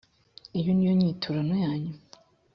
[0.59, 1.93] iyo ni yo nyiturano yanyu